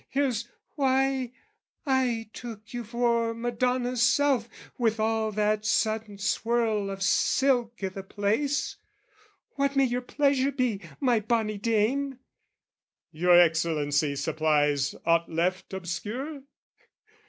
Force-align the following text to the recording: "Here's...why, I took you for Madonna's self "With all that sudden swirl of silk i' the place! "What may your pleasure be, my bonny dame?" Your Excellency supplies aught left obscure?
"Here's...why, 0.09 1.31
I 1.85 2.31
took 2.33 2.73
you 2.73 2.83
for 2.83 3.35
Madonna's 3.35 4.01
self 4.01 4.49
"With 4.79 4.99
all 4.99 5.31
that 5.33 5.63
sudden 5.63 6.17
swirl 6.17 6.89
of 6.89 7.03
silk 7.03 7.73
i' 7.83 7.87
the 7.89 8.01
place! 8.01 8.77
"What 9.57 9.75
may 9.75 9.85
your 9.85 10.01
pleasure 10.01 10.51
be, 10.51 10.81
my 10.99 11.19
bonny 11.19 11.59
dame?" 11.59 12.17
Your 13.11 13.39
Excellency 13.39 14.15
supplies 14.15 14.95
aught 15.05 15.31
left 15.31 15.71
obscure? 15.71 16.41